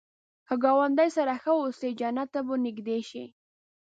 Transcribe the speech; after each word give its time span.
که 0.47 0.55
ګاونډي 0.63 1.09
سره 1.17 1.33
ښه 1.43 1.53
اوسې، 1.61 1.89
جنت 1.99 2.29
ته 2.33 2.41
به 2.47 2.55
نږدې 2.65 2.99
شې 3.09 3.25